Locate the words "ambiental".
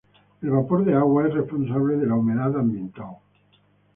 2.59-3.17